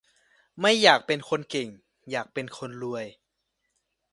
[0.61, 1.69] ไม่อยากเป็นคนเก่ง
[2.11, 3.05] อยากเป็นคนรวย